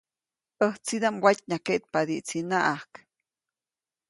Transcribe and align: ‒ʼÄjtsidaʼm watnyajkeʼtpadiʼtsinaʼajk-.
‒ʼÄjtsidaʼm 0.61 1.15
watnyajkeʼtpadiʼtsinaʼajk-. 1.23 2.95